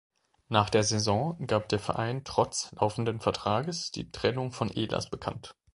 Nach 0.47 0.71
der 0.71 0.81
Saison 0.81 1.37
gab 1.45 1.69
der 1.69 1.77
Verein 1.77 2.23
trotz 2.23 2.71
laufenden 2.71 3.19
Vertrages 3.19 3.91
die 3.91 4.09
Trennung 4.09 4.51
von 4.51 4.69
Ehlers 4.69 5.11
bekannt. 5.11 5.55